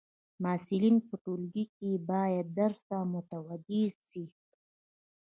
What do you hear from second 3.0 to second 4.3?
متوجي سي.